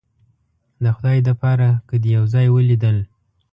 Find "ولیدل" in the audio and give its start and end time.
2.51-2.97